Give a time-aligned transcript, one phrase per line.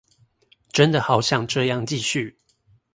[0.71, 2.35] 真的好想這樣繼續